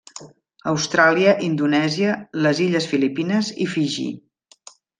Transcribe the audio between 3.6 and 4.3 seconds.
i Fiji.